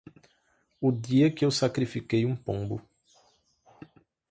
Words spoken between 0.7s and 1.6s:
O dia que eu